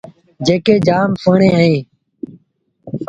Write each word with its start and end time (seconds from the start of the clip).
جيڪيٚ 0.45 0.83
جآم 0.87 1.09
سُوهيٚڻي 1.21 1.49
اهي۔ 1.57 1.75